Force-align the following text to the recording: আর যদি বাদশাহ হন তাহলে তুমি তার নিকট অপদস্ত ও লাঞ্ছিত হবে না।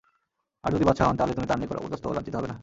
আর 0.63 0.69
যদি 0.71 0.83
বাদশাহ 0.85 1.05
হন 1.07 1.15
তাহলে 1.17 1.33
তুমি 1.33 1.47
তার 1.47 1.59
নিকট 1.59 1.75
অপদস্ত 1.75 2.03
ও 2.05 2.13
লাঞ্ছিত 2.13 2.35
হবে 2.35 2.47
না। 2.47 2.57